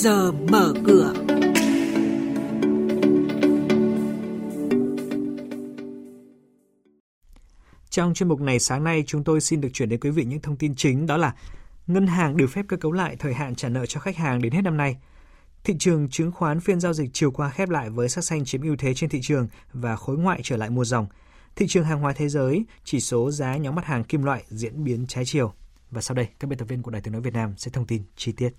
giờ 0.00 0.32
mở 0.32 0.74
cửa. 0.86 1.14
Trong 7.90 8.14
chuyên 8.14 8.28
mục 8.28 8.40
này 8.40 8.58
sáng 8.58 8.84
nay 8.84 9.04
chúng 9.06 9.24
tôi 9.24 9.40
xin 9.40 9.60
được 9.60 9.68
chuyển 9.72 9.88
đến 9.88 10.00
quý 10.00 10.10
vị 10.10 10.24
những 10.24 10.40
thông 10.40 10.56
tin 10.56 10.74
chính 10.74 11.06
đó 11.06 11.16
là 11.16 11.34
ngân 11.86 12.06
hàng 12.06 12.36
được 12.36 12.46
phép 12.46 12.64
cơ 12.68 12.76
cấu 12.76 12.92
lại 12.92 13.16
thời 13.18 13.34
hạn 13.34 13.54
trả 13.54 13.68
nợ 13.68 13.86
cho 13.86 14.00
khách 14.00 14.16
hàng 14.16 14.42
đến 14.42 14.52
hết 14.52 14.62
năm 14.62 14.76
nay. 14.76 14.96
Thị 15.64 15.74
trường 15.78 16.08
chứng 16.08 16.32
khoán 16.32 16.60
phiên 16.60 16.80
giao 16.80 16.92
dịch 16.92 17.10
chiều 17.12 17.30
qua 17.30 17.50
khép 17.50 17.68
lại 17.68 17.90
với 17.90 18.08
sắc 18.08 18.24
xanh 18.24 18.44
chiếm 18.44 18.62
ưu 18.62 18.76
thế 18.76 18.94
trên 18.94 19.10
thị 19.10 19.20
trường 19.22 19.48
và 19.72 19.96
khối 19.96 20.18
ngoại 20.18 20.40
trở 20.42 20.56
lại 20.56 20.70
mua 20.70 20.84
dòng. 20.84 21.06
Thị 21.56 21.66
trường 21.68 21.84
hàng 21.84 22.00
hóa 22.00 22.12
thế 22.12 22.28
giới, 22.28 22.64
chỉ 22.84 23.00
số 23.00 23.30
giá 23.30 23.56
nhóm 23.56 23.74
mặt 23.74 23.84
hàng 23.84 24.04
kim 24.04 24.22
loại 24.22 24.44
diễn 24.48 24.84
biến 24.84 25.06
trái 25.06 25.24
chiều. 25.24 25.52
Và 25.90 26.00
sau 26.00 26.14
đây, 26.14 26.28
các 26.38 26.48
biên 26.48 26.58
tập 26.58 26.68
viên 26.68 26.82
của 26.82 26.90
Đài 26.90 27.02
Tiếng 27.02 27.12
nói 27.12 27.22
Việt 27.22 27.34
Nam 27.34 27.54
sẽ 27.56 27.70
thông 27.70 27.86
tin 27.86 28.02
chi 28.16 28.32
tiết. 28.32 28.50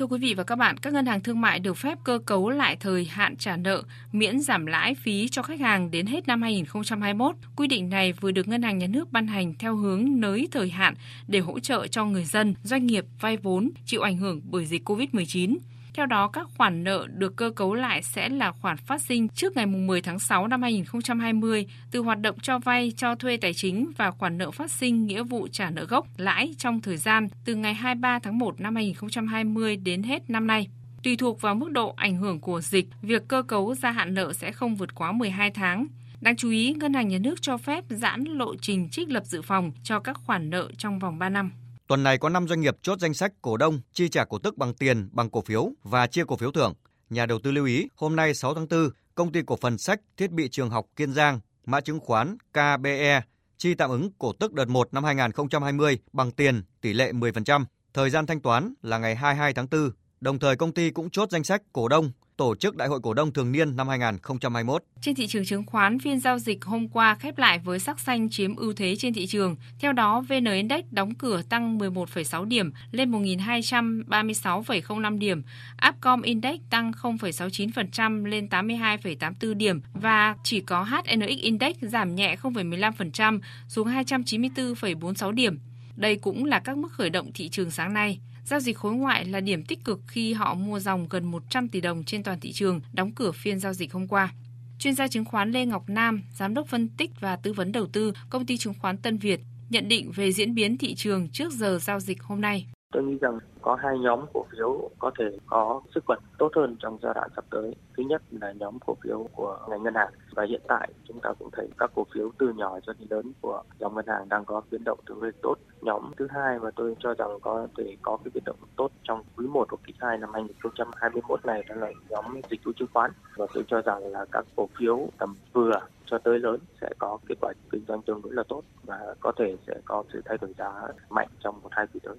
Thưa 0.00 0.06
quý 0.06 0.18
vị 0.18 0.34
và 0.34 0.44
các 0.44 0.56
bạn, 0.56 0.76
các 0.76 0.92
ngân 0.92 1.06
hàng 1.06 1.20
thương 1.20 1.40
mại 1.40 1.58
được 1.58 1.76
phép 1.76 1.98
cơ 2.04 2.18
cấu 2.26 2.50
lại 2.50 2.76
thời 2.80 3.04
hạn 3.04 3.36
trả 3.36 3.56
nợ, 3.56 3.82
miễn 4.12 4.40
giảm 4.40 4.66
lãi 4.66 4.94
phí 4.94 5.28
cho 5.28 5.42
khách 5.42 5.60
hàng 5.60 5.90
đến 5.90 6.06
hết 6.06 6.28
năm 6.28 6.42
2021. 6.42 7.36
Quy 7.56 7.68
định 7.68 7.88
này 7.88 8.12
vừa 8.12 8.30
được 8.30 8.48
Ngân 8.48 8.62
hàng 8.62 8.78
Nhà 8.78 8.86
nước 8.86 9.12
ban 9.12 9.26
hành 9.26 9.54
theo 9.58 9.76
hướng 9.76 10.20
nới 10.20 10.48
thời 10.50 10.70
hạn 10.70 10.94
để 11.28 11.38
hỗ 11.38 11.60
trợ 11.60 11.86
cho 11.86 12.04
người 12.04 12.24
dân, 12.24 12.54
doanh 12.62 12.86
nghiệp 12.86 13.04
vay 13.20 13.36
vốn 13.36 13.70
chịu 13.86 14.00
ảnh 14.00 14.16
hưởng 14.16 14.40
bởi 14.44 14.66
dịch 14.66 14.88
COVID-19. 14.88 15.56
Theo 15.94 16.06
đó, 16.06 16.28
các 16.28 16.48
khoản 16.56 16.84
nợ 16.84 17.06
được 17.10 17.36
cơ 17.36 17.50
cấu 17.50 17.74
lại 17.74 18.02
sẽ 18.02 18.28
là 18.28 18.52
khoản 18.52 18.76
phát 18.76 19.02
sinh 19.02 19.28
trước 19.28 19.56
ngày 19.56 19.66
10 19.66 20.02
tháng 20.02 20.18
6 20.18 20.46
năm 20.46 20.62
2020 20.62 21.66
từ 21.90 22.00
hoạt 22.00 22.20
động 22.20 22.38
cho 22.42 22.58
vay, 22.58 22.92
cho 22.96 23.14
thuê 23.14 23.36
tài 23.36 23.54
chính 23.54 23.90
và 23.96 24.10
khoản 24.10 24.38
nợ 24.38 24.50
phát 24.50 24.70
sinh 24.70 25.06
nghĩa 25.06 25.22
vụ 25.22 25.48
trả 25.52 25.70
nợ 25.70 25.84
gốc, 25.84 26.06
lãi 26.16 26.54
trong 26.58 26.80
thời 26.80 26.96
gian 26.96 27.28
từ 27.44 27.54
ngày 27.54 27.74
23 27.74 28.18
tháng 28.18 28.38
1 28.38 28.60
năm 28.60 28.74
2020 28.74 29.76
đến 29.76 30.02
hết 30.02 30.30
năm 30.30 30.46
nay. 30.46 30.68
Tùy 31.02 31.16
thuộc 31.16 31.40
vào 31.40 31.54
mức 31.54 31.70
độ 31.70 31.94
ảnh 31.96 32.16
hưởng 32.16 32.40
của 32.40 32.60
dịch, 32.60 32.86
việc 33.02 33.28
cơ 33.28 33.42
cấu 33.42 33.74
gia 33.74 33.90
hạn 33.90 34.14
nợ 34.14 34.32
sẽ 34.32 34.52
không 34.52 34.76
vượt 34.76 34.94
quá 34.94 35.12
12 35.12 35.50
tháng. 35.50 35.86
Đáng 36.20 36.36
chú 36.36 36.50
ý, 36.50 36.74
Ngân 36.74 36.94
hàng 36.94 37.08
Nhà 37.08 37.18
nước 37.18 37.42
cho 37.42 37.56
phép 37.56 37.84
giãn 37.90 38.24
lộ 38.24 38.56
trình 38.56 38.88
trích 38.88 39.08
lập 39.08 39.24
dự 39.26 39.42
phòng 39.42 39.72
cho 39.82 40.00
các 40.00 40.16
khoản 40.24 40.50
nợ 40.50 40.68
trong 40.78 40.98
vòng 40.98 41.18
3 41.18 41.28
năm. 41.28 41.50
Tuần 41.90 42.02
này 42.02 42.18
có 42.18 42.28
5 42.28 42.48
doanh 42.48 42.60
nghiệp 42.60 42.76
chốt 42.82 42.98
danh 43.00 43.14
sách 43.14 43.32
cổ 43.42 43.56
đông 43.56 43.80
chi 43.92 44.08
trả 44.08 44.24
cổ 44.24 44.38
tức 44.38 44.56
bằng 44.56 44.74
tiền, 44.74 45.08
bằng 45.12 45.30
cổ 45.30 45.40
phiếu 45.40 45.72
và 45.82 46.06
chia 46.06 46.24
cổ 46.24 46.36
phiếu 46.36 46.52
thưởng. 46.52 46.74
Nhà 47.10 47.26
đầu 47.26 47.38
tư 47.38 47.50
lưu 47.50 47.66
ý, 47.66 47.88
hôm 47.96 48.16
nay 48.16 48.34
6 48.34 48.54
tháng 48.54 48.68
4, 48.68 48.90
công 49.14 49.32
ty 49.32 49.40
cổ 49.46 49.56
phần 49.56 49.78
sách 49.78 50.00
thiết 50.16 50.30
bị 50.30 50.48
trường 50.48 50.70
học 50.70 50.86
Kiên 50.96 51.12
Giang, 51.12 51.40
mã 51.66 51.80
chứng 51.80 52.00
khoán 52.00 52.36
KBE 52.52 53.22
chi 53.58 53.74
tạm 53.74 53.90
ứng 53.90 54.10
cổ 54.18 54.32
tức 54.32 54.52
đợt 54.52 54.68
1 54.68 54.94
năm 54.94 55.04
2020 55.04 55.98
bằng 56.12 56.30
tiền 56.30 56.62
tỷ 56.80 56.92
lệ 56.92 57.12
10%. 57.12 57.64
Thời 57.94 58.10
gian 58.10 58.26
thanh 58.26 58.40
toán 58.40 58.74
là 58.82 58.98
ngày 58.98 59.16
22 59.16 59.54
tháng 59.54 59.66
4. 59.70 59.90
Đồng 60.20 60.38
thời 60.38 60.56
công 60.56 60.72
ty 60.72 60.90
cũng 60.90 61.10
chốt 61.10 61.30
danh 61.30 61.44
sách 61.44 61.62
cổ 61.72 61.88
đông 61.88 62.12
tổ 62.40 62.54
chức 62.54 62.76
Đại 62.76 62.88
hội 62.88 63.00
cổ 63.02 63.14
đông 63.14 63.32
thường 63.32 63.52
niên 63.52 63.76
năm 63.76 63.88
2021. 63.88 64.82
Trên 65.00 65.14
thị 65.14 65.26
trường 65.26 65.44
chứng 65.44 65.66
khoán, 65.66 65.98
phiên 65.98 66.20
giao 66.20 66.38
dịch 66.38 66.64
hôm 66.64 66.88
qua 66.88 67.14
khép 67.14 67.38
lại 67.38 67.58
với 67.58 67.78
sắc 67.78 68.00
xanh 68.00 68.30
chiếm 68.30 68.56
ưu 68.56 68.72
thế 68.72 68.96
trên 68.96 69.14
thị 69.14 69.26
trường. 69.26 69.56
Theo 69.78 69.92
đó, 69.92 70.20
VN 70.20 70.44
Index 70.44 70.84
đóng 70.90 71.14
cửa 71.14 71.42
tăng 71.42 71.78
11,6 71.78 72.44
điểm 72.44 72.72
lên 72.90 73.12
1.236,05 73.12 75.18
điểm. 75.18 75.42
Upcom 75.88 76.22
Index 76.22 76.60
tăng 76.70 76.92
0,69% 77.02 78.24
lên 78.24 78.48
82,84 78.50 79.54
điểm 79.54 79.80
và 79.94 80.36
chỉ 80.44 80.60
có 80.60 80.82
HNX 80.82 81.38
Index 81.40 81.76
giảm 81.80 82.14
nhẹ 82.14 82.36
0,15% 82.42 83.40
xuống 83.68 83.88
294,46 83.88 85.30
điểm. 85.30 85.58
Đây 85.96 86.16
cũng 86.16 86.44
là 86.44 86.60
các 86.60 86.76
mức 86.76 86.92
khởi 86.92 87.10
động 87.10 87.30
thị 87.34 87.48
trường 87.48 87.70
sáng 87.70 87.94
nay. 87.94 88.20
Giao 88.50 88.60
dịch 88.60 88.78
khối 88.78 88.92
ngoại 88.92 89.24
là 89.24 89.40
điểm 89.40 89.64
tích 89.64 89.84
cực 89.84 90.00
khi 90.06 90.32
họ 90.32 90.54
mua 90.54 90.80
dòng 90.80 91.06
gần 91.10 91.24
100 91.24 91.68
tỷ 91.68 91.80
đồng 91.80 92.04
trên 92.04 92.22
toàn 92.22 92.40
thị 92.40 92.52
trường 92.52 92.80
đóng 92.92 93.12
cửa 93.12 93.32
phiên 93.32 93.58
giao 93.58 93.72
dịch 93.72 93.92
hôm 93.92 94.08
qua. 94.08 94.34
Chuyên 94.78 94.94
gia 94.94 95.08
chứng 95.08 95.24
khoán 95.24 95.50
Lê 95.52 95.66
Ngọc 95.66 95.88
Nam, 95.88 96.22
giám 96.34 96.54
đốc 96.54 96.68
phân 96.68 96.88
tích 96.88 97.10
và 97.20 97.36
tư 97.36 97.52
vấn 97.52 97.72
đầu 97.72 97.86
tư 97.86 98.12
công 98.30 98.46
ty 98.46 98.56
chứng 98.56 98.74
khoán 98.80 98.96
Tân 98.96 99.18
Việt 99.18 99.40
nhận 99.68 99.88
định 99.88 100.12
về 100.12 100.32
diễn 100.32 100.54
biến 100.54 100.78
thị 100.78 100.94
trường 100.94 101.28
trước 101.28 101.52
giờ 101.52 101.78
giao 101.82 102.00
dịch 102.00 102.22
hôm 102.22 102.40
nay. 102.40 102.66
Tôi 102.92 103.02
nghĩ 103.02 103.18
rằng 103.20 103.38
có 103.62 103.74
hai 103.74 103.98
nhóm 103.98 104.20
cổ 104.34 104.44
phiếu 104.52 104.90
có 104.98 105.10
thể 105.18 105.24
có 105.46 105.80
sức 105.94 106.04
bật 106.06 106.18
tốt 106.38 106.52
hơn 106.56 106.76
trong 106.78 106.98
giai 107.02 107.12
đoạn 107.14 107.30
sắp 107.36 107.44
tới. 107.50 107.74
Thứ 107.96 108.02
nhất 108.02 108.22
là 108.30 108.52
nhóm 108.52 108.78
cổ 108.86 108.94
phiếu 109.02 109.26
của 109.32 109.58
ngành 109.68 109.82
ngân 109.82 109.94
hàng 109.94 110.10
và 110.34 110.44
hiện 110.48 110.60
tại 110.68 110.92
chúng 111.08 111.20
ta 111.20 111.32
cũng 111.38 111.50
thấy 111.52 111.68
các 111.78 111.90
cổ 111.94 112.04
phiếu 112.14 112.30
từ 112.38 112.52
nhỏ 112.56 112.80
cho 112.86 112.92
đến 112.98 113.08
lớn 113.10 113.32
của 113.40 113.62
dòng 113.78 113.94
ngân 113.94 114.06
hàng 114.06 114.28
đang 114.28 114.44
có 114.44 114.62
biến 114.70 114.84
động 114.84 114.98
tương 115.06 115.20
đối 115.20 115.32
tốt. 115.42 115.54
Nhóm 115.80 116.10
thứ 116.16 116.26
hai 116.30 116.58
mà 116.58 116.70
tôi 116.76 116.96
cho 117.00 117.14
rằng 117.14 117.38
có 117.42 117.66
thể 117.76 117.96
có 118.02 118.18
cái 118.24 118.30
biến 118.34 118.44
động 118.46 118.56
tốt 118.76 118.90
trong 119.02 119.22
quý 119.36 119.46
1 119.46 119.68
hoặc 119.70 119.78
quý 119.86 119.94
2 119.98 120.18
năm 120.18 120.30
2021 120.34 121.46
này 121.46 121.64
đó 121.68 121.74
là 121.74 121.92
nhóm 122.08 122.24
dịch 122.50 122.64
vụ 122.64 122.72
chứng 122.76 122.88
khoán 122.92 123.10
và 123.36 123.46
tôi 123.54 123.64
cho 123.68 123.82
rằng 123.82 124.06
là 124.06 124.24
các 124.32 124.44
cổ 124.56 124.68
phiếu 124.78 125.08
tầm 125.18 125.34
vừa 125.52 125.80
cho 126.06 126.18
tới 126.18 126.38
lớn 126.38 126.60
sẽ 126.80 126.88
có 126.98 127.18
kết 127.26 127.34
quả 127.40 127.52
kinh 127.70 127.84
doanh 127.88 128.02
tương 128.02 128.22
đối 128.22 128.32
là 128.34 128.42
tốt 128.48 128.62
và 128.84 129.14
có 129.20 129.32
thể 129.36 129.56
sẽ 129.66 129.74
có 129.84 130.04
sự 130.12 130.22
thay 130.24 130.38
đổi 130.40 130.54
giá 130.58 130.72
mạnh 131.10 131.28
trong 131.40 131.60
một 131.62 131.68
hai 131.72 131.86
quý 131.94 132.00
tới. 132.02 132.16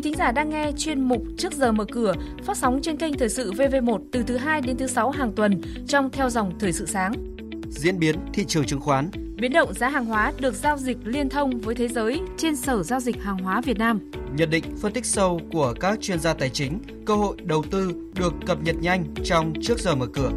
Quý 0.00 0.04
thính 0.04 0.18
giả 0.18 0.32
đang 0.32 0.50
nghe 0.50 0.72
chuyên 0.78 1.04
mục 1.04 1.22
Trước 1.38 1.52
giờ 1.52 1.72
mở 1.72 1.84
cửa 1.92 2.14
phát 2.44 2.56
sóng 2.56 2.80
trên 2.82 2.96
kênh 2.96 3.18
Thời 3.18 3.28
sự 3.28 3.52
VV1 3.52 3.98
từ 4.12 4.22
thứ 4.22 4.36
2 4.36 4.60
đến 4.60 4.76
thứ 4.76 4.86
6 4.86 5.10
hàng 5.10 5.32
tuần 5.32 5.62
trong 5.88 6.10
theo 6.10 6.30
dòng 6.30 6.58
Thời 6.58 6.72
sự 6.72 6.86
sáng. 6.86 7.12
Diễn 7.70 7.98
biến 7.98 8.16
thị 8.32 8.44
trường 8.44 8.64
chứng 8.64 8.80
khoán 8.80 9.10
Biến 9.36 9.52
động 9.52 9.74
giá 9.74 9.88
hàng 9.88 10.04
hóa 10.04 10.32
được 10.38 10.54
giao 10.54 10.76
dịch 10.76 10.96
liên 11.04 11.28
thông 11.28 11.60
với 11.60 11.74
thế 11.74 11.88
giới 11.88 12.20
trên 12.36 12.56
Sở 12.56 12.82
Giao 12.82 13.00
dịch 13.00 13.22
Hàng 13.22 13.38
hóa 13.38 13.60
Việt 13.60 13.78
Nam. 13.78 14.10
Nhận 14.36 14.50
định 14.50 14.64
phân 14.80 14.92
tích 14.92 15.06
sâu 15.06 15.40
của 15.52 15.74
các 15.80 16.00
chuyên 16.00 16.20
gia 16.20 16.34
tài 16.34 16.50
chính, 16.50 16.78
cơ 17.06 17.14
hội 17.14 17.36
đầu 17.42 17.64
tư 17.70 17.92
được 18.14 18.32
cập 18.46 18.62
nhật 18.62 18.76
nhanh 18.80 19.04
trong 19.24 19.52
Trước 19.62 19.78
giờ 19.78 19.94
mở 19.94 20.06
cửa. 20.12 20.30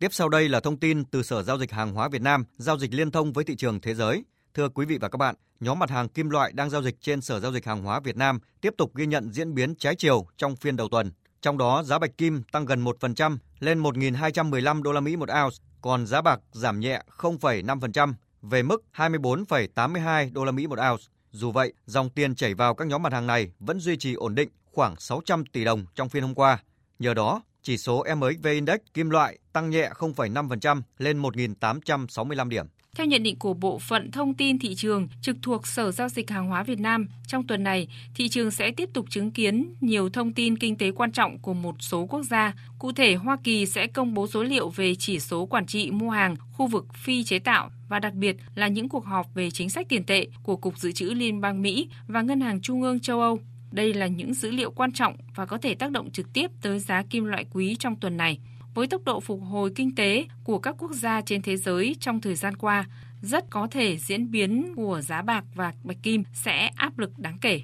Tiếp 0.00 0.08
sau 0.10 0.28
đây 0.28 0.48
là 0.48 0.60
thông 0.60 0.76
tin 0.76 1.04
từ 1.04 1.22
Sở 1.22 1.42
Giao 1.42 1.58
dịch 1.58 1.72
Hàng 1.72 1.92
hóa 1.92 2.08
Việt 2.08 2.22
Nam, 2.22 2.44
giao 2.56 2.78
dịch 2.78 2.94
liên 2.94 3.10
thông 3.10 3.32
với 3.32 3.44
thị 3.44 3.56
trường 3.56 3.80
thế 3.80 3.94
giới. 3.94 4.24
Thưa 4.54 4.68
quý 4.68 4.86
vị 4.86 4.98
và 4.98 5.08
các 5.08 5.16
bạn, 5.16 5.34
nhóm 5.60 5.78
mặt 5.78 5.90
hàng 5.90 6.08
kim 6.08 6.30
loại 6.30 6.52
đang 6.52 6.70
giao 6.70 6.82
dịch 6.82 7.00
trên 7.00 7.20
Sở 7.20 7.40
Giao 7.40 7.52
dịch 7.52 7.66
Hàng 7.66 7.82
hóa 7.82 8.00
Việt 8.00 8.16
Nam 8.16 8.38
tiếp 8.60 8.74
tục 8.78 8.94
ghi 8.94 9.06
nhận 9.06 9.32
diễn 9.32 9.54
biến 9.54 9.74
trái 9.74 9.94
chiều 9.98 10.26
trong 10.36 10.56
phiên 10.56 10.76
đầu 10.76 10.88
tuần. 10.88 11.12
Trong 11.42 11.58
đó, 11.58 11.82
giá 11.82 11.98
bạch 11.98 12.18
kim 12.18 12.42
tăng 12.52 12.64
gần 12.64 12.84
1% 12.84 13.36
lên 13.60 13.82
1.215 13.82 14.82
đô 14.82 14.92
la 14.92 15.00
Mỹ 15.00 15.16
một 15.16 15.28
ounce, 15.44 15.56
còn 15.80 16.06
giá 16.06 16.20
bạc 16.20 16.40
giảm 16.52 16.80
nhẹ 16.80 17.02
0,5% 17.18 18.14
về 18.42 18.62
mức 18.62 18.84
24,82 18.96 20.32
đô 20.32 20.44
la 20.44 20.52
Mỹ 20.52 20.66
một 20.66 20.78
ounce. 20.90 21.04
Dù 21.30 21.52
vậy, 21.52 21.72
dòng 21.86 22.10
tiền 22.10 22.34
chảy 22.34 22.54
vào 22.54 22.74
các 22.74 22.88
nhóm 22.88 23.02
mặt 23.02 23.12
hàng 23.12 23.26
này 23.26 23.52
vẫn 23.60 23.80
duy 23.80 23.96
trì 23.96 24.14
ổn 24.14 24.34
định 24.34 24.48
khoảng 24.72 24.96
600 24.98 25.46
tỷ 25.46 25.64
đồng 25.64 25.86
trong 25.94 26.08
phiên 26.08 26.22
hôm 26.22 26.34
qua. 26.34 26.58
Nhờ 26.98 27.14
đó, 27.14 27.42
chỉ 27.62 27.78
số 27.78 28.04
MXV 28.16 28.46
Index 28.46 28.78
kim 28.94 29.10
loại 29.10 29.38
tăng 29.52 29.70
nhẹ 29.70 29.90
0,5% 29.94 30.82
lên 30.98 31.22
1.865 31.22 32.48
điểm. 32.48 32.66
Theo 32.94 33.06
nhận 33.06 33.22
định 33.22 33.36
của 33.36 33.54
Bộ 33.54 33.78
phận 33.78 34.10
Thông 34.10 34.34
tin 34.34 34.58
Thị 34.58 34.74
trường 34.74 35.08
trực 35.20 35.36
thuộc 35.42 35.66
Sở 35.66 35.90
Giao 35.90 36.08
dịch 36.08 36.30
Hàng 36.30 36.46
hóa 36.46 36.62
Việt 36.62 36.80
Nam, 36.80 37.06
trong 37.26 37.46
tuần 37.46 37.62
này, 37.64 37.88
thị 38.14 38.28
trường 38.28 38.50
sẽ 38.50 38.70
tiếp 38.70 38.90
tục 38.92 39.06
chứng 39.10 39.30
kiến 39.30 39.74
nhiều 39.80 40.08
thông 40.08 40.32
tin 40.32 40.58
kinh 40.58 40.76
tế 40.76 40.90
quan 40.90 41.12
trọng 41.12 41.38
của 41.38 41.54
một 41.54 41.74
số 41.80 42.06
quốc 42.06 42.22
gia. 42.22 42.54
Cụ 42.78 42.92
thể, 42.92 43.14
Hoa 43.14 43.36
Kỳ 43.44 43.66
sẽ 43.66 43.86
công 43.86 44.14
bố 44.14 44.26
số 44.26 44.42
liệu 44.42 44.68
về 44.68 44.94
chỉ 44.94 45.20
số 45.20 45.46
quản 45.46 45.66
trị 45.66 45.90
mua 45.90 46.10
hàng 46.10 46.36
khu 46.52 46.66
vực 46.66 46.86
phi 46.94 47.24
chế 47.24 47.38
tạo 47.38 47.70
và 47.88 47.98
đặc 47.98 48.14
biệt 48.14 48.36
là 48.54 48.68
những 48.68 48.88
cuộc 48.88 49.04
họp 49.04 49.34
về 49.34 49.50
chính 49.50 49.70
sách 49.70 49.88
tiền 49.88 50.04
tệ 50.04 50.26
của 50.42 50.56
Cục 50.56 50.78
Dự 50.78 50.92
trữ 50.92 51.06
Liên 51.06 51.40
bang 51.40 51.62
Mỹ 51.62 51.88
và 52.06 52.22
Ngân 52.22 52.40
hàng 52.40 52.60
Trung 52.60 52.82
ương 52.82 53.00
châu 53.00 53.20
Âu. 53.20 53.38
Đây 53.70 53.94
là 53.94 54.06
những 54.06 54.34
dữ 54.34 54.50
liệu 54.50 54.70
quan 54.70 54.92
trọng 54.92 55.16
và 55.34 55.46
có 55.46 55.58
thể 55.58 55.74
tác 55.74 55.90
động 55.90 56.10
trực 56.10 56.32
tiếp 56.32 56.50
tới 56.62 56.78
giá 56.78 57.02
kim 57.10 57.24
loại 57.24 57.44
quý 57.52 57.76
trong 57.78 57.96
tuần 57.96 58.16
này 58.16 58.38
với 58.74 58.86
tốc 58.86 59.04
độ 59.04 59.20
phục 59.20 59.40
hồi 59.42 59.72
kinh 59.74 59.94
tế 59.94 60.26
của 60.44 60.58
các 60.58 60.74
quốc 60.78 60.92
gia 60.92 61.20
trên 61.20 61.42
thế 61.42 61.56
giới 61.56 61.96
trong 62.00 62.20
thời 62.20 62.34
gian 62.34 62.56
qua, 62.56 62.84
rất 63.22 63.50
có 63.50 63.68
thể 63.70 63.96
diễn 63.96 64.30
biến 64.30 64.72
của 64.76 65.00
giá 65.00 65.22
bạc 65.22 65.44
và 65.54 65.72
bạch 65.84 66.02
kim 66.02 66.22
sẽ 66.32 66.70
áp 66.76 66.98
lực 66.98 67.18
đáng 67.18 67.38
kể. 67.40 67.60